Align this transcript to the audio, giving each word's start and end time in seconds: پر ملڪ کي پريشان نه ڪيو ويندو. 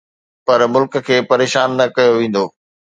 پر 0.45 0.59
ملڪ 0.73 0.93
کي 1.07 1.17
پريشان 1.29 1.69
نه 1.79 1.85
ڪيو 1.95 2.11
ويندو. 2.19 2.45